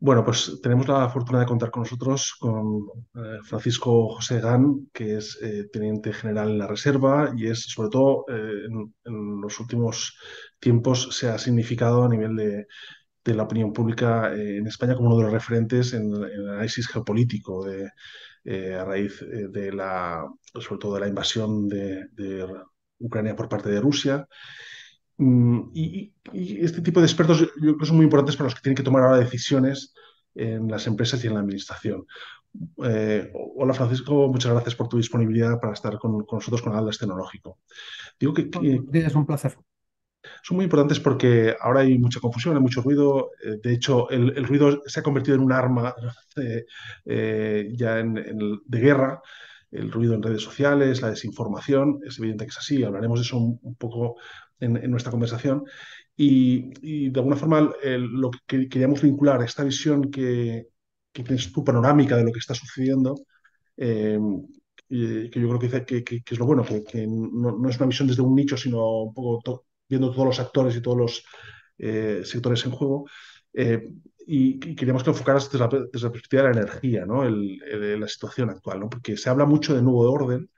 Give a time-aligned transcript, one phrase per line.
[0.00, 5.16] Bueno, pues tenemos la fortuna de contar con nosotros con eh, Francisco José Gán, que
[5.16, 8.66] es eh, teniente general en la Reserva y es, sobre todo, eh,
[9.04, 10.16] en, los últimos
[10.60, 12.66] tiempos se ha significado a nivel de,
[13.34, 18.74] la opinión pública en España como uno de los referentes en, el análisis geopolítico de,
[18.74, 22.08] a raíz de la, sobre todo, de la invasión de,
[23.00, 24.26] Ucrania por parte de Rusia
[25.18, 28.60] Y, y este tipo de expertos yo creo que son muy importantes para los que
[28.60, 29.92] tienen que tomar ahora decisiones
[30.34, 32.06] en las empresas y en la administración.
[32.84, 36.98] Eh, hola Francisco, muchas gracias por tu disponibilidad para estar con, con nosotros con Atlas
[36.98, 37.58] Tecnológico.
[38.18, 39.58] Digo que, que, Es un placer.
[40.42, 43.30] son muy importantes porque ahora hay mucha confusión, hay mucho ruido.
[43.44, 45.94] Eh, de hecho, el, el, ruido se ha convertido en un arma
[46.36, 46.64] eh,
[47.04, 49.20] eh, ya en, en, de guerra.
[49.70, 52.82] El ruido en redes sociales, la desinformación, es evidente que es así.
[52.82, 54.16] Hablaremos de eso un, poco
[54.60, 55.64] en, nuestra conversación.
[56.16, 60.66] Y, de alguna forma, lo que queríamos vincular, esta visión que,
[61.12, 63.14] que tienes tu panorámica de lo que está sucediendo,
[63.76, 64.18] eh,
[64.88, 68.22] que yo creo que, que, que, es lo bueno, que, no, es una visión desde
[68.22, 71.24] un nicho, sino un poco viendo todos los actores y todos los
[71.78, 73.06] eh, sectores en juego.
[73.52, 73.82] Eh,
[74.30, 77.24] y, y, queríamos que enfocaras desde la, desde la, perspectiva de la energía, ¿no?
[77.24, 78.90] El, el, la situación actual, ¿no?
[78.90, 80.50] porque se habla mucho de nuevo orden.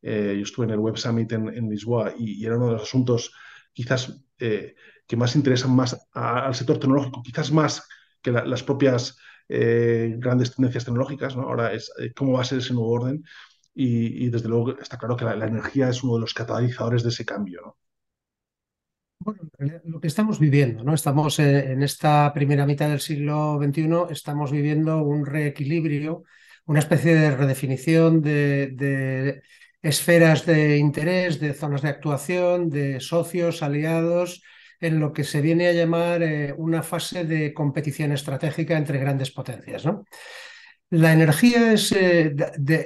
[0.00, 2.72] Eh, yo estuve en el Web Summit en, en Lisboa y, y, era uno de
[2.72, 3.32] los asuntos
[3.74, 4.74] quizás eh,
[5.06, 7.86] que más interesan más a, al sector tecnológico, quizás más
[8.22, 9.18] que la, las propias
[9.48, 11.36] eh, grandes tendencias tecnológicas.
[11.36, 11.42] ¿no?
[11.42, 13.24] Ahora es cómo va a ser ese nuevo orden.
[13.74, 17.02] Y, y desde luego está claro que la, la, energía es uno de los catalizadores
[17.02, 17.60] de ese cambio.
[17.62, 17.76] ¿no?
[19.20, 19.40] Bueno,
[19.84, 20.94] lo que estamos viviendo, ¿no?
[20.94, 26.22] Estamos en esta primera mitad del siglo XXI, estamos viviendo un reequilibrio,
[26.66, 29.42] una especie de redefinición de,
[29.82, 34.42] esferas de interés, de zonas de actuación, de socios, aliados,
[34.80, 39.32] en lo que se viene a llamar eh, una fase de competición estratégica entre grandes
[39.32, 40.04] potencias, ¿no?
[40.90, 42.34] La energía es, eh,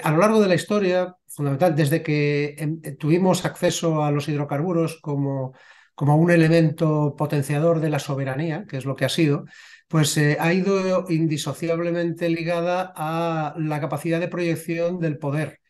[0.03, 4.99] a lo largo de la historia, fundamental, desde que eh, tuvimos acceso a los hidrocarburos
[5.00, 5.53] como
[5.94, 9.44] como un elemento potenciador de la soberanía, que es lo que ha sido,
[9.88, 15.60] pues eh, ha ido indisociablemente ligada a la capacidad de proyección del poder,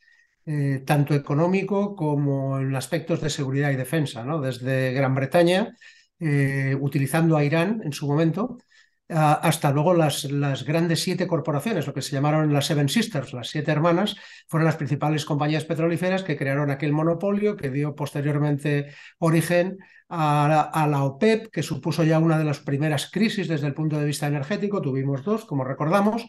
[0.47, 4.41] eh, tanto económico como en aspectos de seguridad y defensa, ¿no?
[4.41, 5.75] Desde Gran Bretaña,
[6.21, 8.59] eh, utilizando a Irán en su momento,
[9.15, 13.49] hasta luego las, las, grandes siete corporaciones, lo que se llamaron las Seven Sisters, las
[13.49, 14.17] siete hermanas,
[14.49, 19.79] fueron las principales compañías petrolíferas que crearon aquel monopolio que dio posteriormente origen
[20.09, 23.75] a la, a la, OPEP, que supuso ya una de las primeras crisis desde el
[23.75, 26.27] punto de vista energético, tuvimos dos, como recordamos,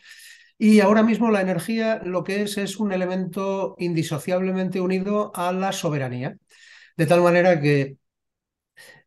[0.58, 5.72] y ahora mismo la energía lo que es es un elemento indisociablemente unido a la
[5.72, 6.38] soberanía,
[6.96, 7.98] de tal manera que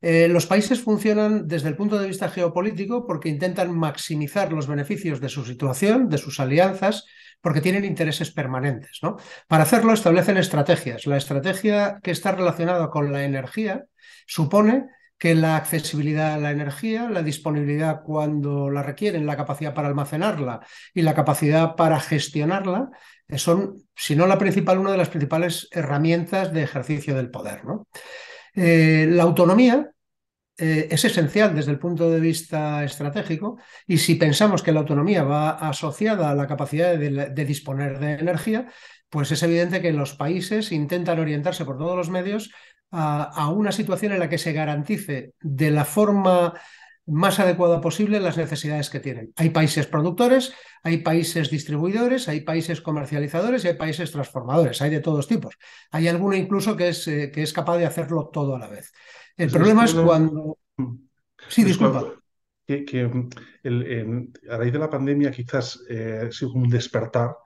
[0.00, 5.20] eh, los países funcionan desde el punto de vista geopolítico porque intentan maximizar los beneficios
[5.20, 7.04] de su situación, de sus alianzas,
[7.40, 9.00] porque tienen intereses permanentes.
[9.46, 11.06] Para hacerlo establecen estrategias.
[11.06, 13.84] La estrategia que está relacionada con la energía
[14.26, 14.86] supone
[15.18, 20.60] que la accesibilidad a la energía, la disponibilidad cuando la requieren, la capacidad para almacenarla
[20.92, 22.90] y la capacidad para gestionarla
[23.28, 27.62] eh, son, si no la principal, una de las principales herramientas de ejercicio del poder.
[28.56, 29.90] Eh, la autonomía
[30.56, 35.22] eh, es esencial desde el punto de vista estratégico y si pensamos que la autonomía
[35.22, 38.66] va asociada a la capacidad de, disponer de energía,
[39.10, 42.50] pues es evidente que los países intentan orientarse por todos los medios
[42.90, 46.54] a una situación en la que se garantice de la forma
[47.06, 49.32] más adecuada posible las necesidades que tienen.
[49.36, 50.52] Hay países productores,
[50.82, 55.56] hay países distribuidores, hay países comercializadores y hay países transformadores, hay de todos tipos.
[55.92, 58.92] Hay alguno incluso que es, eh, que es capaz de hacerlo todo a la vez.
[59.36, 60.58] El Eso problema es, cuando...
[61.48, 62.12] Sí, disculpa.
[62.66, 63.02] Que, que
[63.62, 67.36] el, el, a raíz de la pandemia quizás eh, ha sido un despertar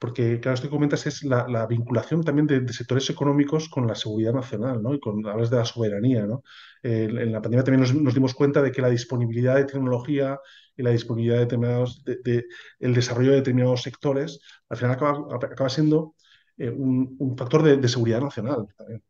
[0.00, 3.94] porque, claro, esto que comentas es la, la vinculación también de, sectores económicos con la
[3.94, 4.94] seguridad nacional, ¿no?
[4.94, 6.42] Y con, hablas de la soberanía, ¿no?
[6.82, 10.40] Eh, en la pandemia también nos, dimos cuenta de que la disponibilidad de tecnología
[10.74, 12.46] y la disponibilidad de determinados, de,
[12.78, 16.14] el desarrollo de determinados sectores, al final acaba, acaba siendo
[16.56, 19.04] eh, un, un, factor de, seguridad nacional también.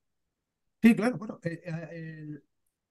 [0.83, 1.61] Sí, claro, bueno, eh,
[1.93, 2.43] el,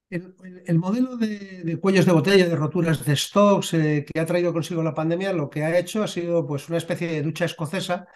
[0.10, 0.36] el,
[0.66, 4.82] el, modelo de, cuellos de botella, de roturas de stocks eh, que ha traído consigo
[4.82, 8.08] la pandemia, lo que ha hecho ha sido pues, una especie de ducha escocesa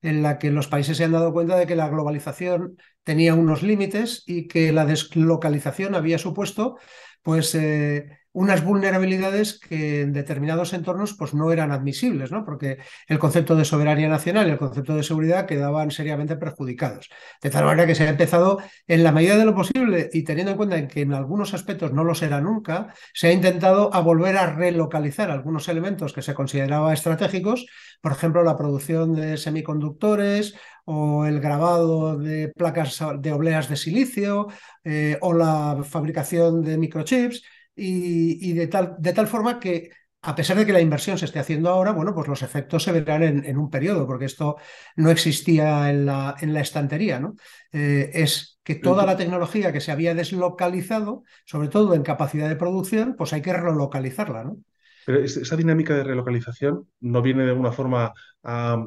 [0.00, 3.62] en la que los países se han dado cuenta de que la globalización tenía unos
[3.62, 6.78] límites y que la deslocalización había supuesto
[7.22, 12.44] pues, eh, unas vulnerabilidades que en determinados entornos pues, no eran admisibles, ¿no?
[12.44, 17.10] porque el concepto de soberanía nacional y el concepto de seguridad quedaban seriamente perjudicados.
[17.42, 20.52] De tal manera que se ha empezado, en la medida de lo posible y teniendo
[20.52, 24.36] en cuenta que en algunos aspectos no lo será nunca, se ha intentado a volver
[24.36, 27.66] a relocalizar algunos elementos que se consideraba estratégicos,
[28.00, 34.48] por ejemplo, la producción de semiconductores o el grabado de placas de obleas de silicio
[34.84, 37.42] eh, o la fabricación de microchips
[37.74, 39.90] y, de, tal, de tal forma que
[40.24, 42.92] a pesar de que la inversión se esté haciendo ahora, bueno, pues los efectos se
[42.92, 44.56] verán en, un periodo, porque esto
[44.94, 47.34] no existía en la, en la estantería, ¿no?
[47.72, 52.54] Eh, es que toda la tecnología que se había deslocalizado, sobre todo en capacidad de
[52.54, 54.58] producción, pues hay que relocalizarla, ¿no?
[55.04, 58.12] Pero esa dinámica de relocalización no viene de alguna forma
[58.44, 58.86] a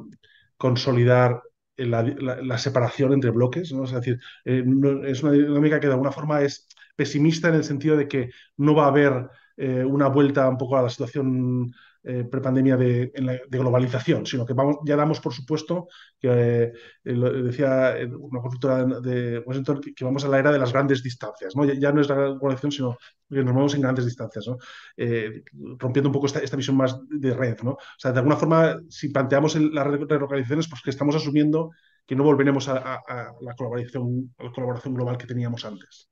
[0.55, 1.41] consolidar
[1.75, 3.83] la, separación entre bloques, ¿no?
[3.83, 4.63] Es decir, eh,
[5.03, 8.75] es una dinámica que de alguna forma es pesimista en el sentido de que no
[8.75, 13.11] va a haber eh, una vuelta un poco a la situación eh, prepandemia de,
[13.49, 15.87] globalización, sino que vamos, ya damos por supuesto,
[16.19, 21.01] que eh, decía una consultora de Washington, que, vamos a la era de las grandes
[21.01, 21.55] distancias.
[21.55, 21.65] ¿no?
[21.65, 22.97] Ya, no es la globalización, sino
[23.29, 24.57] que nos movemos en grandes distancias, ¿no?
[25.77, 27.57] rompiendo un poco esta, visión más de red.
[27.63, 27.71] ¿no?
[27.71, 31.71] O sea, de alguna forma, si planteamos las relocalizaciones, pues que estamos asumiendo
[32.05, 33.01] que no volveremos a
[33.41, 36.09] la, colaboración, a la colaboración global que teníamos antes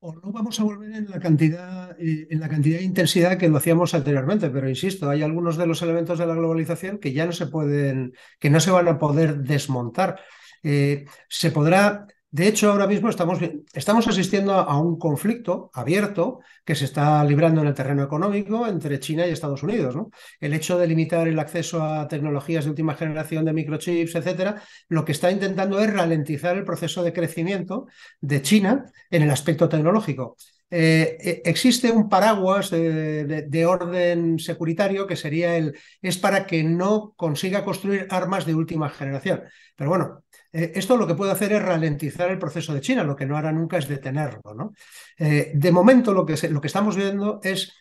[0.00, 3.48] o no vamos a volver en la cantidad eh, en la cantidad de intensidad que
[3.48, 7.26] lo hacíamos anteriormente, pero insisto, hay algunos de los elementos de la globalización que ya
[7.26, 10.20] no se pueden, que no se van a poder desmontar.
[10.62, 16.84] Eh, se podrá de hecho, ahora mismo estamos, asistiendo a, un conflicto abierto que se
[16.84, 19.96] está librando en el terreno económico entre China y Estados Unidos.
[20.38, 25.04] El hecho de limitar el acceso a tecnologías de última generación de microchips, etcétera, lo
[25.04, 27.86] que está intentando es ralentizar el proceso de crecimiento
[28.20, 30.36] de China en el aspecto tecnológico.
[30.72, 37.12] Eh, eh, existe un paraguas de, orden securitario que sería el es para que no
[37.16, 39.42] consiga construir armas de última generación.
[39.74, 43.16] Pero bueno, eh, esto lo que puede hacer es ralentizar el proceso de China, lo
[43.16, 44.54] que no hará nunca es detenerlo.
[44.54, 44.72] ¿no?
[45.18, 47.72] de momento lo que, lo que estamos viendo es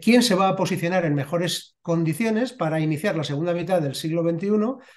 [0.00, 4.22] quién se va a posicionar en mejores condiciones para iniciar la segunda mitad del siglo
[4.22, 4.48] XXI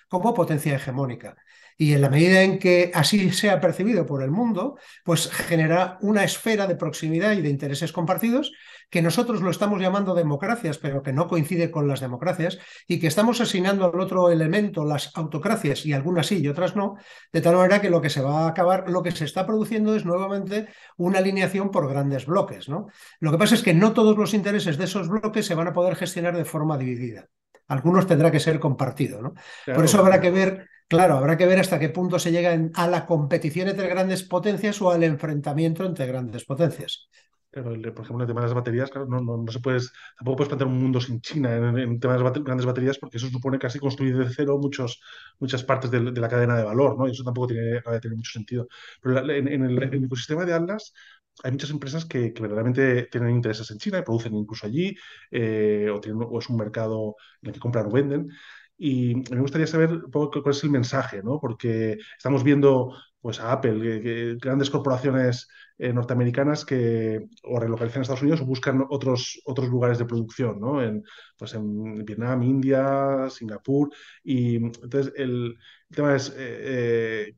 [0.07, 1.35] como potencia hegemónica.
[1.81, 6.23] Y en la medida en que así sea percibido por el mundo, pues genera una
[6.23, 8.51] esfera de proximidad y de intereses compartidos
[8.91, 13.07] que nosotros lo estamos llamando democracias, pero que no coincide con las democracias, y que
[13.07, 16.97] estamos asignando al otro elemento las autocracias, y algunas sí y otras no,
[17.33, 19.95] de tal manera que lo que se va a acabar, lo que se está produciendo
[19.95, 20.67] es nuevamente
[20.97, 22.69] una alineación por grandes bloques.
[22.69, 22.89] ¿no?
[23.19, 25.73] Lo que pasa es que no todos los intereses de esos bloques se van a
[25.73, 27.27] poder gestionar de forma dividida.
[27.71, 29.21] Algunos tendrá que ser compartido.
[29.21, 29.33] ¿no?
[29.73, 32.87] por eso habrá que ver Claro, habrá que ver hasta qué punto se llega a
[32.89, 37.07] la competición entre grandes potencias o al enfrentamiento entre grandes potencias.
[37.49, 39.79] Pero, por ejemplo, en el tema de las baterías, claro, no, no, se puede,
[40.17, 43.17] tampoco puedes plantear un mundo sin China en, el tema de las grandes baterías, porque
[43.17, 45.01] eso supone casi construir de cero muchos,
[45.39, 47.07] muchas partes de, la cadena de valor, ¿no?
[47.07, 48.67] Y eso tampoco tiene, tiene mucho sentido.
[49.01, 50.93] Pero en, el, ecosistema de Atlas
[51.43, 54.95] hay muchas empresas que, verdaderamente tienen intereses en China y producen incluso allí,
[55.31, 58.29] eh, o, tienen, o es un mercado en el que compran o venden.
[58.77, 61.39] Y me gustaría saber un poco cuál es el mensaje, ¿no?
[61.39, 65.47] Porque estamos viendo pues, a Apple, grandes corporaciones
[65.77, 70.59] eh, norteamericanas que o relocalizan a Estados Unidos o buscan otros, otros lugares de producción,
[70.59, 70.79] ¿no?
[70.83, 71.03] En,
[71.35, 73.89] pues en Vietnam, India, Singapur.
[74.23, 75.57] Y entonces el,
[75.89, 77.35] tema es, eh, eh,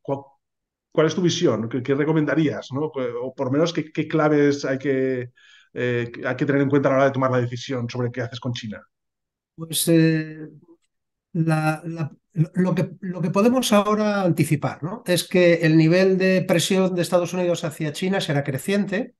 [0.94, 1.68] ¿cuál, es tu visión?
[1.68, 2.70] ¿Qué, recomendarías?
[2.72, 2.92] ¿no?
[3.22, 5.32] O por menos, ¿qué, claves hay que,
[5.74, 8.40] hay que tener en cuenta a la hora de tomar la decisión sobre qué haces
[8.40, 8.82] con China?
[9.56, 9.90] Pues
[11.34, 15.04] lo, que, lo, que, podemos ahora anticipar ¿no?
[15.06, 19.16] es que el nivel de presión de Estados Unidos hacia China será creciente,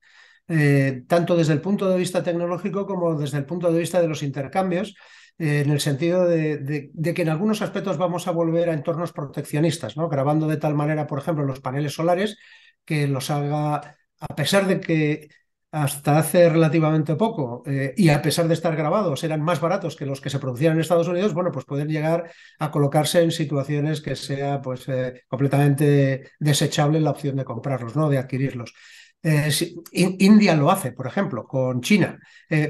[0.48, 4.08] eh, tanto desde el punto de vista tecnológico como desde el punto de vista de
[4.08, 4.94] los intercambios,
[5.38, 9.96] eh, en el sentido de, que en algunos aspectos vamos a volver a entornos proteccionistas,
[9.96, 10.08] ¿no?
[10.08, 12.38] grabando de tal manera, por ejemplo, los paneles solares
[12.84, 15.28] que los haga, a pesar de que
[15.72, 20.06] hasta hace relativamente poco, eh, y a pesar de estar grabados, eran más baratos que
[20.06, 24.00] los que se producían en Estados Unidos, bueno, pues pueden llegar a colocarse en situaciones
[24.00, 28.08] que sea pues eh, completamente desechable la opción de comprarlos, ¿no?
[28.08, 28.72] De adquirirlos.
[29.24, 29.50] Eh,
[29.92, 32.20] India lo hace, por ejemplo, con China,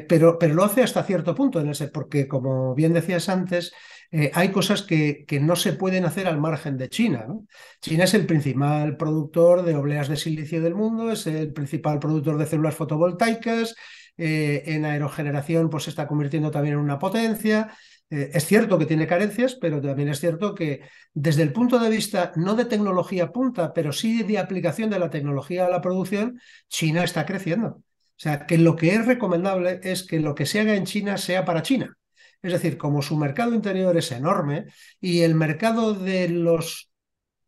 [0.09, 3.73] pero, pero lo hace hasta cierto punto, en ese, porque como bien decías antes,
[4.17, 7.27] eh, hay cosas que, que, no se pueden hacer al margen de China.
[7.81, 12.39] China es el principal productor de obleas de silicio del mundo, es el principal productor
[12.39, 13.75] de células fotovoltaicas,
[14.17, 17.77] eh, en aerogeneración pues se está convirtiendo también en una potencia.
[18.15, 21.91] Eh, es cierto que tiene carencias, pero también es cierto que desde el punto de
[21.91, 26.41] vista no de tecnología punta, pero sí de aplicación de la tecnología a la producción,
[26.69, 27.69] China está creciendo.
[27.69, 27.83] O
[28.17, 31.45] sea, que lo que es recomendable es que lo que se haga en China sea
[31.45, 31.97] para China.
[32.41, 34.67] Es decir, como su mercado interior es enorme
[35.01, 36.91] y el mercado de los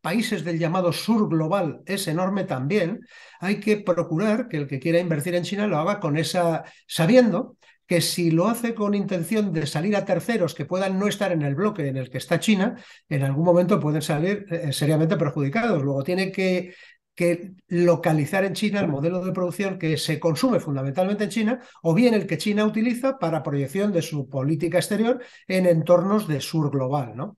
[0.01, 3.01] países del llamado sur global es enorme también,
[3.39, 7.57] hay que procurar que el que quiera invertir en China lo haga con esa, sabiendo
[7.87, 11.41] que si lo hace con intención de salir a terceros que puedan no estar en
[11.41, 12.75] el bloque en el que está China,
[13.07, 15.81] en algún momento pueden salir eh, seriamente perjudicados.
[15.81, 16.73] Luego tiene que,
[17.15, 21.93] que, localizar en China el modelo de producción que se consume fundamentalmente en China, o
[21.93, 26.69] bien el que China utiliza para proyección de su política exterior en entornos de sur
[26.69, 27.37] global, ¿no?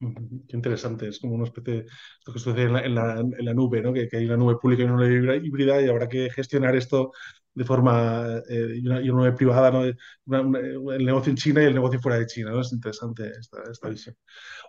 [0.00, 1.84] Qué interesante, es como una especie,
[2.18, 3.92] esto que sucede en la, en la, en la nube, ¿no?
[3.92, 7.12] Que, que, hay una nube pública y una nube híbrida y habrá que gestionar esto
[7.54, 9.80] de forma, eh, y, una, y, una, privada, ¿no?
[10.26, 12.60] Una, una, el negocio en China y el negocio fuera de China, ¿no?
[12.60, 14.16] Es interesante esta, esta visión.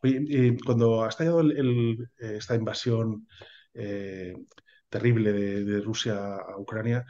[0.04, 3.28] Oye, eh, cuando ha estallado el, el, eh, esta invasión
[3.74, 4.34] eh,
[4.90, 7.06] terrible de, de, Rusia a Ucrania,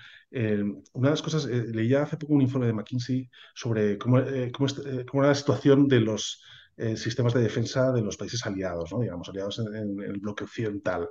[0.93, 4.21] una de las cosas, leía hace poco un informe de McKinsey sobre cómo,
[4.53, 4.69] cómo,
[5.09, 6.43] cómo era la situación de los
[6.77, 9.01] eh, sistemas de defensa de los países aliados, ¿no?
[9.01, 11.07] digamos, aliados en, en el bloque occidental.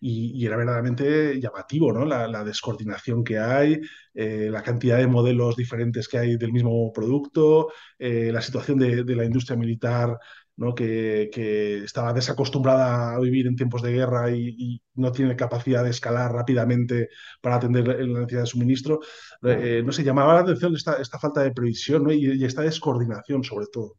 [0.00, 2.04] Y, y, era verdaderamente llamativo, ¿no?
[2.06, 3.80] La, la descoordinación que hay,
[4.14, 9.04] eh, la cantidad de modelos diferentes que hay del mismo producto, eh, la situación de,
[9.04, 10.18] de, la industria militar,
[10.56, 10.74] ¿no?
[10.74, 15.84] Que, que, estaba desacostumbrada a vivir en tiempos de guerra y, y, no tiene capacidad
[15.84, 17.08] de escalar rápidamente
[17.40, 19.00] para atender la necesidad de suministro.
[19.42, 22.12] Eh, no sé, llamaba la atención esta, esta falta de previsión ¿no?
[22.12, 23.96] y, y esta descoordinación sobre todo.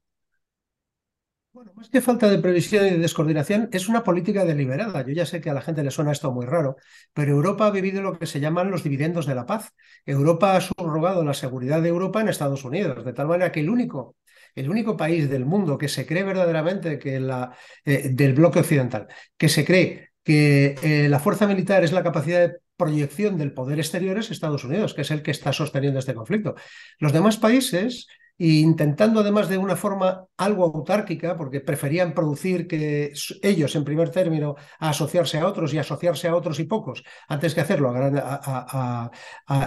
[1.54, 5.06] Bueno, más que falta de previsión y de descoordinación, es una política deliberada.
[5.06, 6.78] Yo ya sé que a la gente le suena esto muy raro,
[7.14, 9.74] pero Europa ha vivido lo que se llaman los dividendos de la paz.
[10.06, 13.70] Europa ha subrogado la seguridad de Europa en Estados Unidos, de tal manera que el
[13.70, 14.16] único,
[14.56, 17.54] el único país del mundo que se cree verdaderamente que la,
[17.84, 22.48] eh, del bloque occidental, que se cree que eh, la fuerza militar es la capacidad
[22.48, 26.14] de proyección del poder exterior es Estados Unidos, que es el que está sosteniendo este
[26.14, 26.56] conflicto.
[26.98, 28.08] Los demás países
[28.44, 34.56] intentando además de una forma algo autárquica, porque preferían producir que ellos en primer término
[34.80, 37.94] a asociarse a otros y asociarse a otros y pocos, antes que hacerlo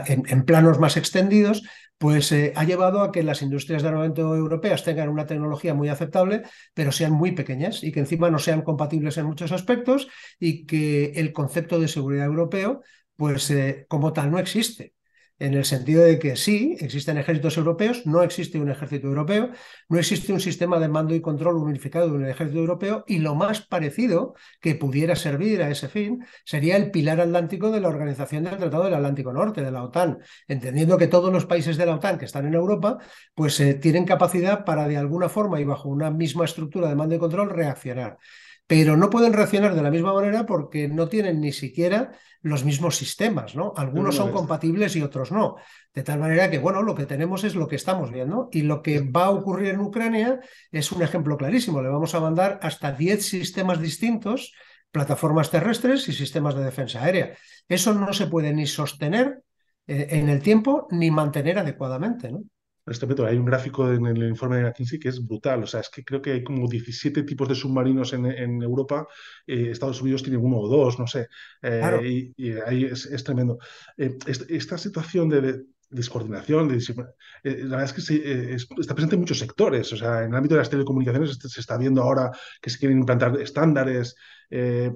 [0.07, 1.63] en, planos más extendidos,
[1.99, 5.89] pues eh, ha llevado a que las industrias de armamento europeas tengan una tecnología muy
[5.89, 6.43] aceptable,
[6.75, 10.09] pero sean muy pequeñas y que encima no sean compatibles en muchos aspectos
[10.41, 12.83] y que el concepto de seguridad europeo,
[13.15, 14.94] pues eh, como tal no existe
[15.39, 19.51] en el sentido de que sí, existen ejércitos europeos, no existe un ejército europeo,
[19.89, 23.35] no existe un sistema de mando y control unificado de un ejército europeo y lo
[23.35, 28.45] más parecido que pudiera servir a ese fin sería el pilar atlántico de la Organización
[28.45, 31.97] del Tratado del Atlántico Norte, de la OTAN, entendiendo que todos los países de la
[31.97, 32.99] OTAN que están en Europa
[33.35, 37.17] pues eh, tienen capacidad para de alguna forma y bajo una misma estructura de mando
[37.17, 38.19] y control reaccionar
[38.67, 42.97] pero no pueden reaccionar de la misma manera porque no tienen ni siquiera los mismos
[42.97, 43.73] sistemas, ¿no?
[43.77, 45.57] Algunos son compatibles y otros no.
[45.93, 48.83] De tal manera que, bueno, lo que tenemos es lo que estamos viendo y lo
[48.83, 50.41] que va a ocurrir en Ucrania
[50.71, 51.83] es un ejemplo clarísimo.
[51.83, 54.53] Le vamos a mandar hasta 10 sistemas distintos,
[54.91, 57.37] plataformas terrestres y sistemas de defensa aérea.
[57.69, 59.43] Eso no se puede ni sostener
[59.87, 62.45] eh, en el tiempo ni mantener adecuadamente, ¿no?
[62.87, 63.27] Este método.
[63.27, 65.63] Hay un gráfico en el informe de McKinsey que es brutal.
[65.63, 69.07] O sea, es que creo que hay como 17 tipos de submarinos en, en Europa.
[69.47, 71.29] Eh, Estados Unidos tiene uno o dos, no sé.
[71.63, 72.05] Eh, claro.
[72.05, 73.59] y, y, ahí es, es tremendo.
[73.97, 75.65] Eh, esta situación de, de
[75.95, 79.93] descoordinación, de, eh, la verdad es que se, eh, está presente en muchos sectores.
[79.93, 82.99] O sea, en el ámbito de las telecomunicaciones se está viendo ahora que se quieren
[82.99, 84.17] implantar estándares.
[84.51, 84.93] Eh,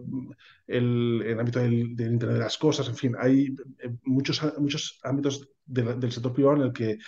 [0.67, 3.55] el, el, ámbito del, del, Internet de las Cosas, en fin, hay
[4.05, 6.99] muchos, muchos ámbitos de del sector privado en el que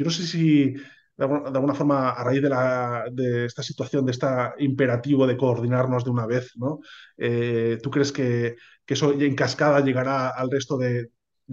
[0.00, 0.74] yo no sé si
[1.18, 4.26] de alguna, forma, a raíz de, la, de, esta situación, de este
[4.60, 6.80] imperativo de coordinarnos de una vez, ¿no?
[7.18, 11.10] Eh, ¿Tú crees que, eso en cascada llegará al resto de,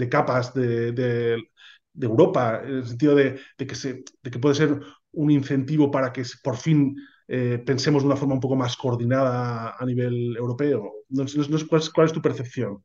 [0.09, 1.43] capas de,
[1.99, 4.79] Europa, en el sentido de, que puede ser
[5.11, 6.95] un incentivo para que por fin
[7.27, 10.93] eh, pensemos de una forma un poco más coordinada a nivel europeo?
[11.93, 12.81] Cuál es tu percepción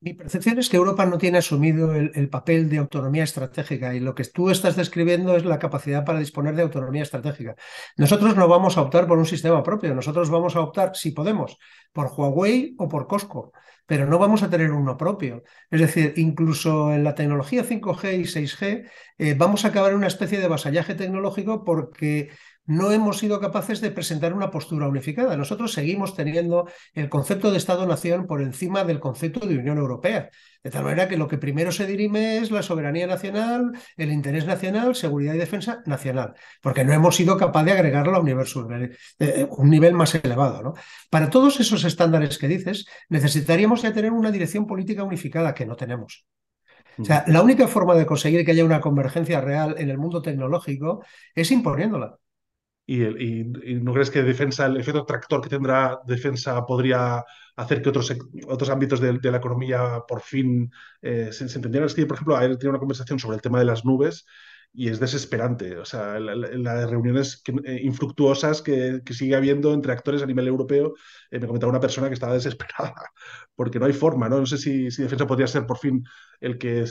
[0.00, 4.00] mi percepción es que Europa no tiene asumido el, el, papel de autonomía estratégica y
[4.00, 7.56] lo que tú estás describiendo es la capacidad para disponer de autonomía estratégica.
[7.96, 11.58] Nosotros no vamos a optar por un sistema propio, nosotros vamos a optar, si podemos,
[11.92, 13.52] por Huawei o por Costco,
[13.86, 15.42] pero no vamos a tener uno propio.
[15.70, 20.06] Es decir, incluso en la tecnología 5G y 6G eh, vamos a acabar en una
[20.06, 22.30] especie de vasallaje tecnológico porque
[22.66, 25.36] no hemos sido capaces de presentar una postura unificada.
[25.36, 30.30] Nosotros seguimos teniendo el concepto de Estado-nación por encima del concepto de Unión Europea.
[30.62, 34.46] De tal manera que lo que primero se dirime es la soberanía nacional, el interés
[34.46, 38.46] nacional, seguridad y defensa nacional, porque no hemos sido capaces de agregarlo a un nivel,
[39.18, 40.62] eh, un nivel más elevado.
[40.62, 40.74] ¿no?
[41.10, 45.74] Para todos esos estándares que dices, necesitaríamos ya tener una dirección política unificada que no
[45.74, 46.26] tenemos.
[46.98, 50.20] O sea, la única forma de conseguir que haya una convergencia real en el mundo
[50.20, 51.02] tecnológico
[51.34, 52.18] es imponiéndola.
[52.84, 53.44] ¿Y,
[53.80, 57.24] no crees que defensa, el efecto tractor que tendrá defensa podría
[57.56, 58.12] hacer que otros,
[58.48, 60.70] otros ámbitos de, la economía por fin
[61.00, 61.86] eh, se, entendieran?
[61.86, 64.26] Es que, por ejemplo, ayer tenía una conversación sobre el tema de las nubes
[64.72, 65.78] y es desesperante.
[65.78, 70.94] O sea, las reuniones eh, infructuosas que, sigue habiendo entre actores a nivel europeo,
[71.30, 72.94] eh, me comentaba una persona que estaba desesperada
[73.54, 74.40] porque no hay forma, ¿no?
[74.40, 76.02] No sé si, si defensa podría ser por fin
[76.40, 76.84] el que,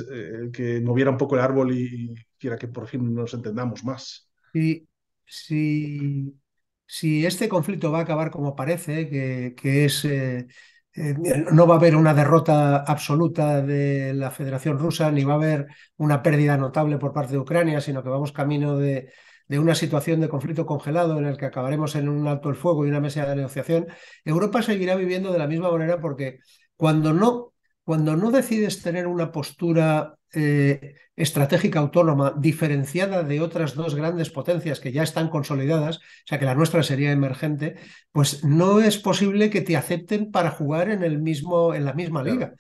[0.54, 4.30] que moviera un poco el árbol y, quiera que por fin nos entendamos más.
[4.54, 4.88] Y
[5.32, 6.38] si,
[6.86, 10.06] si este conflicto va a acabar como parece, que, es...
[10.06, 10.48] Eh,
[10.94, 11.16] eh,
[11.54, 15.68] no va a haber una derrota absoluta de la Federación Rusa, ni va a haber
[15.96, 19.10] una pérdida notable por parte de Ucrania, sino que vamos camino de,
[19.48, 22.86] de una situación de conflicto congelado en el que acabaremos en un alto el fuego
[22.86, 23.88] y una mesa de negociación,
[24.26, 26.40] Europa seguirá viviendo de la misma manera porque
[26.76, 27.51] cuando no,
[27.84, 34.80] cuando no decides tener una postura eh, estratégica autónoma diferenciada de otras dos grandes potencias
[34.80, 37.76] que ya están consolidadas, o sea que la nuestra sería emergente,
[38.12, 42.24] pues no es posible que te acepten para jugar en, el mismo, en la misma
[42.24, 42.54] liga.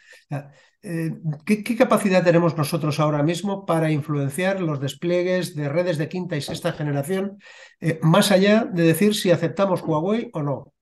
[0.83, 1.11] Eh,
[1.45, 6.41] ¿qué, capacidad tenemos nosotros ahora mismo para influenciar los despliegues de redes de quinta y
[6.41, 7.37] sexta generación,
[7.79, 10.73] eh, más allá de decir si aceptamos Huawei o no?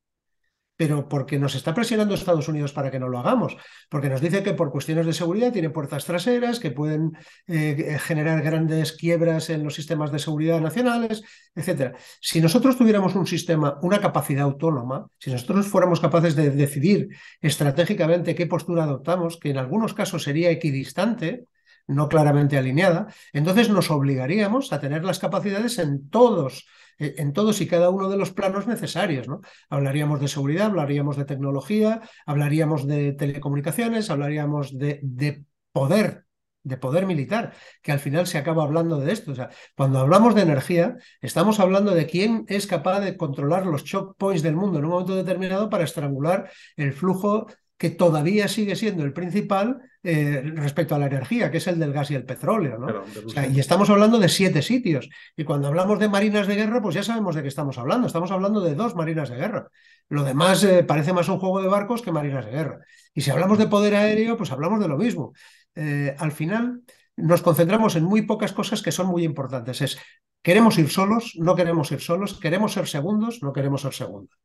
[0.80, 3.58] Pero porque nos está presionando Estados Unidos para que no lo hagamos,
[3.90, 7.18] porque nos dice que por cuestiones de seguridad tiene puertas traseras, que pueden
[7.48, 11.22] eh, generar grandes quiebras en los sistemas de seguridad nacionales,
[11.54, 11.98] etc.
[12.22, 17.10] Si nosotros tuviéramos un sistema, una capacidad autónoma, si nosotros fuéramos capaces de decidir
[17.42, 21.48] estratégicamente qué postura adoptamos, que en algunos casos sería equidistante,
[21.89, 26.65] no claramente alineada, entonces nos obligaríamos a tener las capacidades en todos
[27.00, 29.27] eh, en todos y cada uno de los planos necesarios.
[29.27, 29.41] ¿no?
[29.69, 36.25] Hablaríamos de seguridad, hablaríamos de tecnología, hablaríamos de telecomunicaciones, hablaríamos de, de poder
[36.62, 39.31] de poder militar, que al final se acaba hablando de esto.
[39.31, 43.86] O sea, cuando hablamos de energía, estamos hablando de quién es capaz de controlar los
[43.86, 47.48] choke points del mundo en un momento determinado para estrangular el flujo
[47.80, 51.94] que todavía sigue siendo el principal eh, respecto a la energía, que es el del
[51.94, 52.78] gas y el petróleo.
[52.78, 53.04] ¿no?
[53.50, 55.10] y estamos hablando de siete sitios.
[55.38, 58.06] Y cuando hablamos de marinas de guerra, pues ya sabemos de qué estamos hablando.
[58.06, 59.70] Estamos hablando de dos marinas de guerra.
[60.10, 62.80] Lo demás eh, parece más un juego de barcos que marinas de guerra.
[63.13, 65.32] Y si hablamos de poder aéreo, pues hablamos de lo mismo.
[65.74, 66.82] Eh, al final
[67.15, 69.82] nos concentramos en muy pocas cosas que son muy importantes.
[69.82, 69.98] Es,
[70.42, 74.38] queremos ir solos, no queremos ir solos, queremos ser segundos, no queremos ser segundos.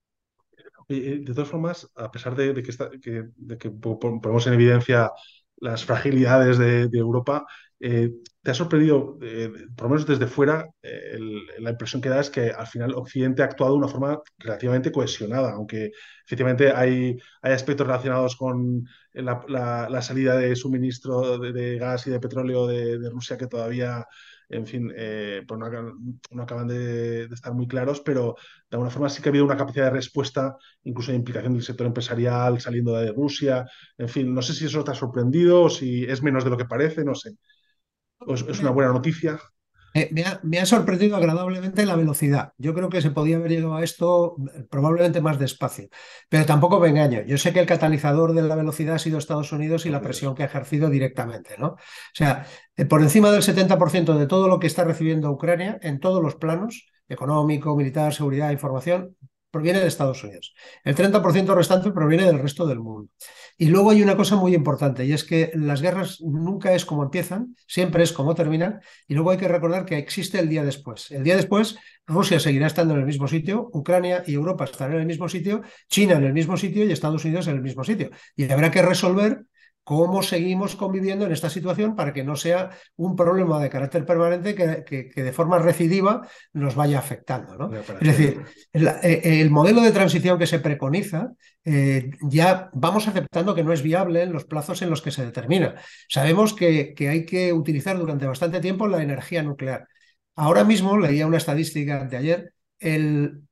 [0.89, 5.11] De todas formas, a pesar de, que, ponemos en evidencia
[5.57, 7.47] las fragilidades de, Europa,
[7.81, 8.11] eh,
[8.43, 11.19] ¿te ha sorprendido, eh, por lo menos desde fuera, eh,
[11.59, 14.93] la impresión que da es que al final Occidente ha actuado de una forma relativamente
[14.93, 15.93] cohesionada, aunque
[16.27, 22.67] efectivamente hay, hay aspectos relacionados con la, salida de suministro de, gas y de petróleo
[22.67, 24.07] de Rusia que todavía
[24.49, 28.37] en fin, eh, pues no, acaban de, estar muy claros, pero
[28.71, 31.63] de alguna forma sí que ha habido una capacidad de respuesta, incluso de implicación del
[31.63, 33.67] sector empresarial saliendo de Rusia.
[33.99, 36.57] En fin, no sé si eso te ha sorprendido o si es menos de lo
[36.57, 37.31] que parece, no sé.
[38.27, 39.39] ¿Es una buena noticia?
[40.43, 42.53] Me, ha, sorprendido agradablemente la velocidad.
[42.59, 45.89] Yo creo que se podía haber llegado a esto eh, probablemente más despacio,
[46.29, 47.23] pero tampoco me engaño.
[47.27, 50.35] Yo sé que el catalizador de la velocidad ha sido Estados Unidos y la presión
[50.35, 51.55] que ha ejercido directamente.
[51.59, 51.69] ¿no?
[51.69, 51.79] O
[52.13, 56.23] sea, eh, por encima del 70% de todo lo que está recibiendo Ucrania en todos
[56.23, 59.17] los planos, económico, militar, seguridad, información,
[59.55, 60.53] proviene de Estados Unidos.
[60.83, 63.09] El 30% restante proviene del resto del mundo.
[63.57, 67.05] Y luego hay una cosa muy importante y es que las guerras nunca es como
[67.05, 68.81] empiezan, siempre es como terminan.
[69.07, 71.13] Y luego hay que recordar que existe el día después.
[71.13, 75.03] El día después, Rusia seguirá estando en el mismo sitio, Ucrania y Europa estarán en
[75.03, 78.11] el mismo sitio, China en el mismo sitio y Estados Unidos en el mismo sitio.
[78.35, 79.45] Y habrá que resolver
[79.85, 84.55] cómo seguimos conviviendo en esta situación para que no sea un problema de carácter permanente
[84.55, 87.57] que, de forma recidiva nos vaya afectando.
[87.57, 87.71] ¿no?
[87.75, 88.43] Es decir,
[88.73, 91.33] eh, el, modelo de transición que se preconiza
[91.65, 95.25] eh, ya vamos aceptando que no es viable en los plazos en los que se
[95.25, 95.75] determina.
[96.09, 99.87] Sabemos que, que hay que utilizar durante bastante tiempo la energía nuclear.
[100.35, 103.43] Ahora mismo, leía una estadística de ayer, el,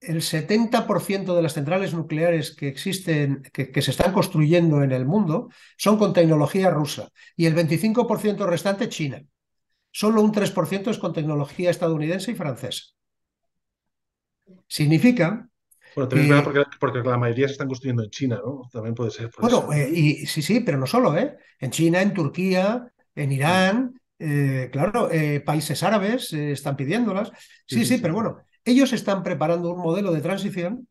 [0.00, 5.48] el 70% de las centrales nucleares que existen, que, se están construyendo en el mundo,
[5.76, 9.22] son con tecnología rusa y el 25% restante China.
[9.90, 12.84] Solo un 3% es con tecnología estadounidense y francesa.
[14.66, 15.48] Significa
[15.94, 18.68] bueno, también porque, porque, la mayoría se están construyendo en China, ¿no?
[18.72, 19.30] También puede ser.
[19.38, 21.36] bueno, eh, y, sí, sí, pero no solo, ¿eh?
[21.58, 27.32] En China, en Turquía, en Irán, eh, claro, eh, países árabes están pidiéndolas.
[27.66, 30.88] sí, sí, pero bueno, ellos están preparando un modelo de transición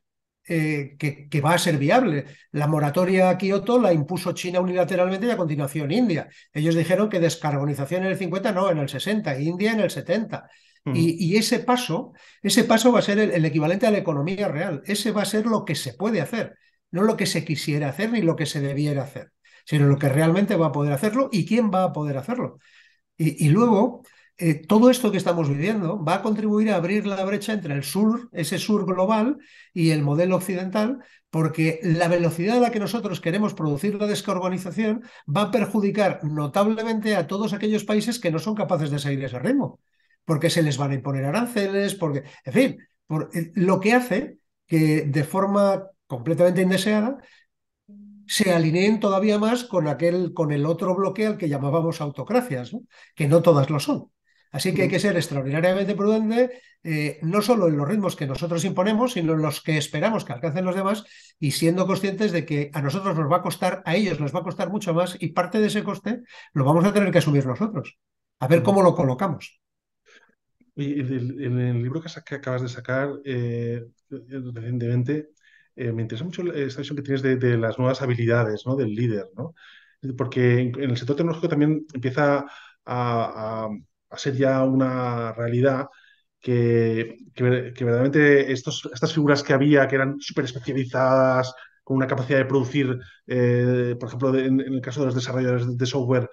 [0.50, 2.26] eh, que, que, va a ser viable.
[2.52, 6.30] La moratoria a Kioto la impuso China unilateralmente y a continuación India.
[6.54, 10.50] Ellos dijeron que descarbonización en el 50, no, en el 60, India en el 70.
[10.86, 10.96] Mm.
[10.96, 14.48] Y, y, ese paso, ese paso va a ser el, el, equivalente a la economía
[14.48, 14.82] real.
[14.86, 16.58] Ese va a ser lo que se puede hacer,
[16.92, 19.34] no lo que se quisiera hacer ni lo que se debiera hacer,
[19.66, 22.60] sino lo que realmente va a poder hacerlo y quién va a poder hacerlo.
[23.18, 24.04] Y, y luego,
[24.40, 27.84] eh, todo esto que estamos viviendo va a contribuir a abrir la brecha entre el
[27.84, 29.38] sur, ese sur global,
[29.74, 35.04] y el modelo occidental, porque la velocidad a la que nosotros queremos producir la descarbonización
[35.28, 39.40] va a perjudicar notablemente a todos aquellos países que no son capaces de seguir ese
[39.40, 39.80] ritmo,
[40.24, 42.78] porque se les van a imponer aranceles, porque, en fin,
[43.34, 47.18] eh, lo que hace que de forma completamente indeseada
[48.28, 52.76] se alineen todavía más con aquel, con el otro bloque al que llamábamos autocracias,
[53.16, 54.12] que no todas lo son.
[54.52, 58.64] Así que hay que ser extraordinariamente prudente, eh, no solo en los ritmos que nosotros
[58.64, 61.06] imponemos, sino en los que esperamos que alcancen los demás
[61.40, 64.40] y siendo conscientes de que a nosotros nos va a costar, a ellos les va
[64.40, 66.22] a costar mucho más y parte de ese coste
[66.54, 67.98] lo vamos a tener que asumir nosotros.
[68.40, 69.60] A ver cómo lo colocamos.
[70.76, 75.30] Y en el libro que acabas de sacar eh, recientemente,
[75.76, 78.76] eh, me interesa mucho esta visión que tienes de, de, las nuevas habilidades ¿no?
[78.76, 79.56] del líder, ¿no?
[80.16, 82.46] Porque en, el sector tecnológico también empieza
[82.86, 83.70] a, a
[84.10, 85.88] a ser ya una realidad
[86.40, 92.46] que, que, verdaderamente estas figuras que había, que eran súper especializadas, con una capacidad de
[92.46, 96.30] producir, eh, por ejemplo, en, el caso de los desarrolladores de software,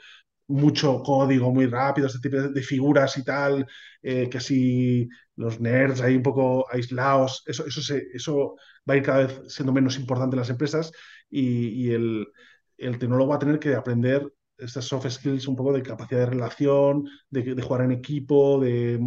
[0.49, 3.67] mucho código muy rápido, este tipo de, de figuras y tal,
[4.03, 8.57] eh, que así los nerds ahí un poco aislados, eso, eso, se, eso
[8.89, 10.93] va a ir cada vez siendo menos importante en las empresas
[11.31, 12.27] y, y el,
[12.77, 16.27] el tecnólogo va a tener que aprender estas soft skills un poco de capacidad de
[16.27, 19.01] relación, de, jugar en equipo, de,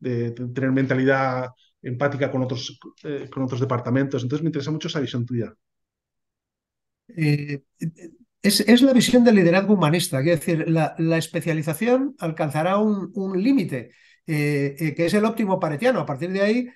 [0.00, 1.50] tener mentalidad
[1.82, 4.22] empática con otros, eh, con otros departamentos.
[4.22, 5.52] Entonces me interesa mucho esa visión tuya.
[7.08, 7.62] Eh,
[8.42, 13.90] es, es, la visión del liderazgo humanista, quiero decir, la, especialización alcanzará un, un límite,
[14.26, 16.00] eh, que es el óptimo paretiano.
[16.00, 16.68] A partir de ahí,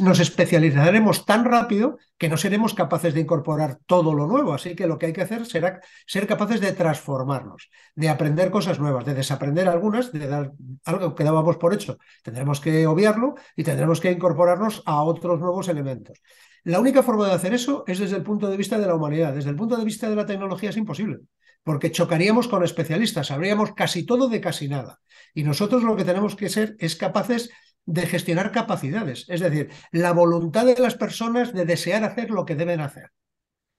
[0.00, 4.52] nos especializaremos tan rápido que no seremos capaces de incorporar todo lo nuevo.
[4.52, 8.78] Así que lo que hay que hacer será ser capaces de transformarnos, de aprender cosas
[8.78, 10.52] nuevas, de desaprender algunas, de dar
[10.84, 11.98] algo que dábamos por hecho.
[12.22, 16.20] Tendremos que obviarlo y tendremos que incorporarnos a otros nuevos elementos.
[16.64, 19.32] La única forma de hacer eso es desde el punto de vista de la humanidad.
[19.32, 21.20] Desde el punto de vista de la tecnología es imposible,
[21.62, 25.00] porque chocaríamos con especialistas, sabríamos casi todo de casi nada.
[25.32, 27.50] Y nosotros lo que tenemos que ser es capaces
[27.86, 32.56] de gestionar capacidades, es decir, la voluntad de las personas de desear hacer lo que
[32.56, 33.12] deben hacer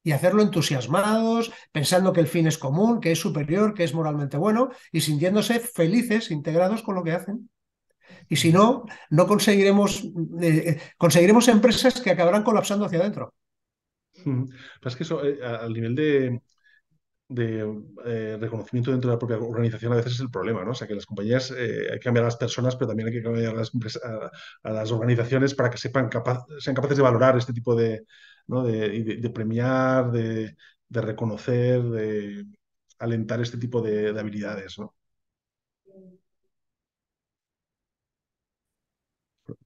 [0.04, 4.38] y hacerlo entusiasmados, pensando que el fin es común, que es superior, que es moralmente
[4.38, 7.50] bueno y sintiéndose felices, integrados con lo que hacen.
[8.30, 10.04] Y si no, no conseguiremos,
[10.42, 13.34] eh, conseguiremos empresas que acabarán colapsando hacia adentro.
[14.82, 16.42] Es que eso, eh, al nivel de,
[17.30, 20.72] de eh, reconocimiento dentro de la propia organización a veces es el problema, ¿no?
[20.72, 23.24] O sea, que las compañías hay que cambiar a las personas, pero también hay que
[23.24, 23.72] cambiar a las,
[24.04, 24.32] a,
[24.64, 28.06] a las organizaciones para que sepan capaz, sean capaces de valorar este tipo de,
[28.48, 28.64] ¿no?
[28.64, 30.56] de, de, de premiar, de,
[30.88, 32.46] de, reconocer, de
[33.00, 34.96] alentar este tipo de, habilidades, ¿no?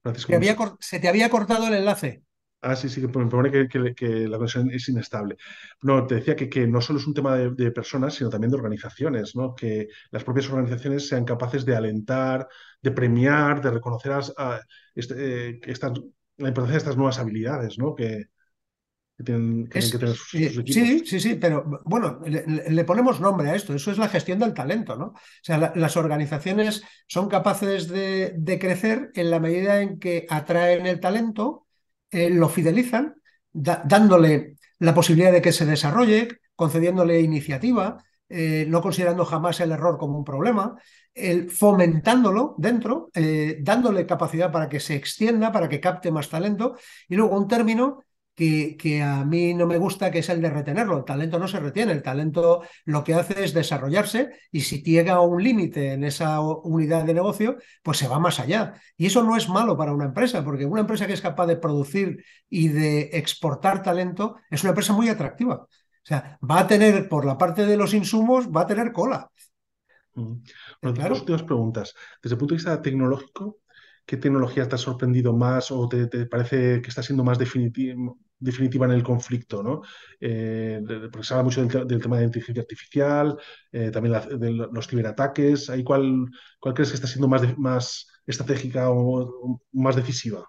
[0.00, 2.22] Francisco, había, se te había cortado el enlace.
[2.64, 5.36] Ah, sí, sí, que me pone que, que, que, la conexión es inestable.
[5.82, 8.52] No, te decía que, que no solo es un tema de, de, personas, sino también
[8.52, 9.52] de organizaciones, ¿no?
[9.52, 12.46] Que las propias organizaciones sean capaces de alentar,
[12.80, 14.60] de premiar, de reconocer a, a
[14.94, 15.92] este, eh, estas,
[16.36, 17.96] la importancia de estas nuevas habilidades, ¿no?
[17.96, 18.26] Que,
[19.24, 20.74] tienen, que, es, tienen que tener sus, sus eh, equipos.
[20.74, 24.38] Sí, sí, sí, pero bueno, le, le, ponemos nombre a esto, eso es la gestión
[24.38, 25.06] del talento, ¿no?
[25.06, 30.26] O sea, la, las organizaciones son capaces de, de crecer en la medida en que
[30.28, 31.61] atraen el talento,
[32.12, 33.14] eh, lo fidelizan,
[33.52, 39.98] dándole la posibilidad de que se desarrolle, concediéndole iniciativa, eh, no considerando jamás el error
[39.98, 40.76] como un problema,
[41.50, 46.76] fomentándolo dentro, eh, dándole capacidad para que se extienda, para que capte más talento,
[47.08, 50.50] y luego un término que, que, a mí no me gusta, que es el de
[50.50, 50.98] retenerlo.
[50.98, 55.14] El talento no se retiene, el talento lo que hace es desarrollarse y si llega
[55.14, 58.74] a un límite en esa unidad de negocio, pues se va más allá.
[58.96, 61.56] Y eso no es malo para una empresa, porque una empresa que es capaz de
[61.56, 65.66] producir y de exportar talento es una empresa muy atractiva.
[66.02, 69.30] O sea, va a tener, por la parte de los insumos, va a tener cola.
[70.14, 70.42] Bueno,
[70.94, 71.14] claro.
[71.14, 71.94] dos, dos preguntas.
[72.22, 73.58] Desde el punto de vista tecnológico,
[74.04, 78.92] ¿Qué tecnología te ha sorprendido más o te, parece que está siendo más definitiva, en
[78.92, 79.62] el conflicto?
[79.62, 79.82] ¿no?
[80.20, 83.38] Eh, porque se habla mucho del, tema de inteligencia artificial,
[83.70, 85.70] eh, también de los ciberataques.
[85.70, 86.26] ¿Ahí cuál,
[86.58, 90.44] ¿Cuál crees que está siendo más estratégica o, o, más decisiva?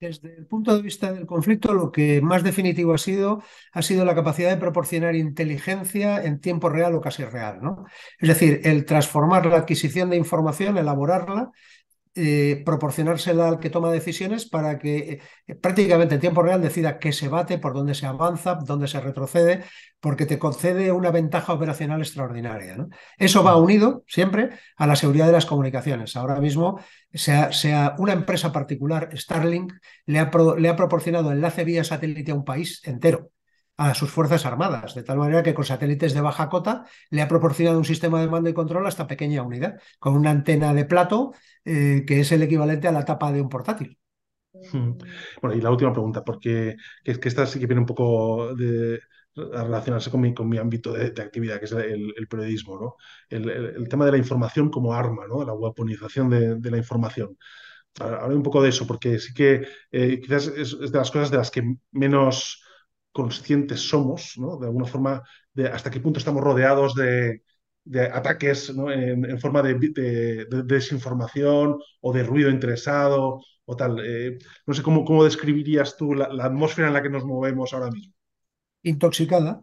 [0.00, 4.06] Desde el punto de vista del conflicto, lo que más definitivo ha sido, ha sido
[4.06, 7.58] la capacidad de proporcionar inteligencia en tiempo real o casi real.
[7.60, 7.84] ¿no?
[8.18, 11.50] Es decir, el transformar la adquisición de información, elaborarla
[12.16, 17.12] eh, proporcionársela al que toma decisiones para que eh, prácticamente en tiempo real decida qué
[17.12, 19.64] se bate, por dónde se avanza, dónde se retrocede,
[20.00, 22.76] porque te concede una ventaja operacional extraordinaria.
[22.76, 22.88] ¿no?
[23.16, 26.16] Eso va unido siempre a la seguridad de las comunicaciones.
[26.16, 26.80] Ahora mismo,
[27.12, 29.72] sea, sea una empresa particular, Starlink,
[30.06, 33.30] le ha, le ha proporcionado enlace vía satélite a un país entero
[33.80, 37.28] a sus Fuerzas Armadas, de tal manera que con satélites de baja cota le ha
[37.28, 40.84] proporcionado un sistema de mando y control a esta pequeña unidad, con una antena de
[40.84, 41.32] plato
[41.64, 43.98] eh, que es el equivalente a la tapa de un portátil.
[44.52, 44.98] Hmm.
[45.40, 49.64] Bueno, y la última pregunta, porque que, que esta sí que viene un poco a
[49.64, 52.96] relacionarse con mi, con mi ámbito de, actividad, que es el, periodismo, ¿no?
[53.30, 55.42] El, tema de la información como arma, ¿no?
[55.42, 57.34] La weaponización de, la información.
[57.98, 61.38] Ahora un poco de eso, porque sí que eh, quizás es, de las cosas de
[61.38, 61.62] las que
[61.92, 62.62] menos
[63.12, 64.56] conscientes somos, ¿no?
[64.56, 67.42] De alguna forma, de hasta qué punto estamos rodeados de,
[68.12, 74.00] ataques en, forma de, desinformación o de ruido interesado o tal.
[74.04, 77.90] Eh, no sé cómo, cómo describirías tú la, atmósfera en la que nos movemos ahora
[77.90, 78.14] mismo.
[78.82, 79.62] Intoxicada.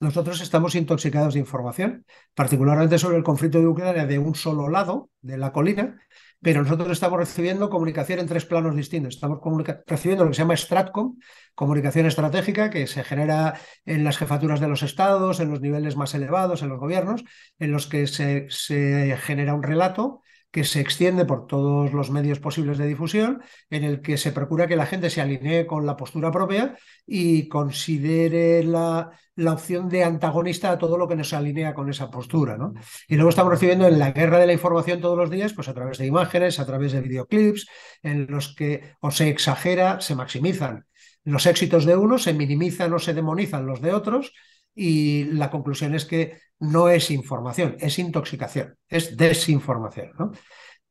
[0.00, 5.10] Nosotros estamos intoxicados de información, particularmente sobre el conflicto de Ucrania de un solo lado
[5.20, 6.00] de la colina,
[6.42, 9.14] pero nosotros estamos recibiendo comunicación en tres planos distintos.
[9.14, 9.40] Estamos
[9.86, 11.18] recibiendo lo que se llama Stratcom,
[11.54, 16.14] comunicación estratégica, que se genera en las jefaturas de los estados, en los niveles más
[16.14, 17.24] elevados, en los gobiernos,
[17.58, 22.40] en los que se, se genera un relato que se extiende por todos los medios
[22.40, 25.96] posibles de difusión, en el que se procura que la gente se alinee con la
[25.96, 31.36] postura propia y considere la, la opción de antagonista a todo lo que no se
[31.36, 32.56] alinea con esa postura.
[32.56, 32.74] ¿no?
[33.08, 35.74] Y luego estamos recibiendo en la guerra de la información todos los días, pues a
[35.74, 37.68] través de imágenes, a través de videoclips,
[38.02, 40.86] en los que o se exagera, se maximizan
[41.24, 44.32] los éxitos de unos, se minimizan o se demonizan los de otros,
[44.74, 50.12] y la conclusión es que no es información, es intoxicación, es desinformación.
[50.18, 50.32] ¿no?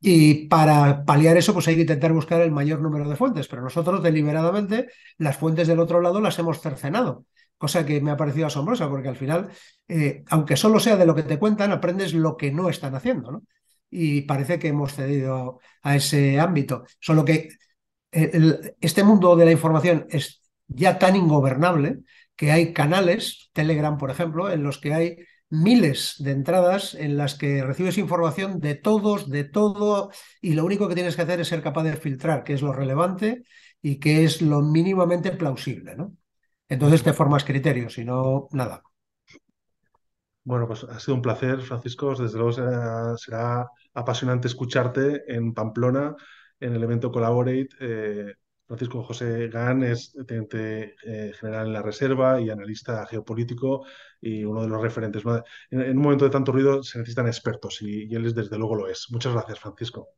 [0.02, 3.62] Y para paliar eso, pues hay que intentar buscar el mayor número de fuentes, pero
[3.62, 4.88] nosotros deliberadamente
[5.18, 7.26] las fuentes del otro lado las hemos cercenado,
[7.58, 9.50] cosa que me ha parecido asombrosa, porque al final,
[9.88, 13.32] eh, aunque solo sea de lo que te cuentan, aprendes lo que no están haciendo,
[13.32, 13.44] ¿no?
[13.92, 16.84] Y parece que hemos cedido a ese ámbito.
[17.00, 17.50] Solo que
[18.12, 22.00] eh, este mundo de la información es ya tan ingobernable
[22.40, 25.18] que hay canales, Telegram por ejemplo, en los que hay
[25.50, 30.88] miles de entradas en las que recibes información de todos, de todo, y lo único
[30.88, 33.44] que tienes que hacer es ser capaz de filtrar qué es lo relevante
[33.82, 36.16] y qué es lo mínimamente plausible, ¿no?
[36.70, 38.84] Entonces te formas criterios, si no, nada.
[40.46, 42.16] Bueno, pues ha sido un placer, Francisco.
[42.16, 46.16] Desde luego será, apasionante escucharte en Pamplona,
[46.58, 47.68] en el evento Collaborate.
[47.82, 48.34] Eh,
[48.70, 53.84] Francisco José Gán es teniente eh, general en la Reserva y analista geopolítico
[54.22, 55.24] y uno de los referentes.
[55.72, 59.08] En, un momento de tanto ruido se necesitan expertos y, él desde luego lo es.
[59.10, 60.10] Muchas gracias, Francisco.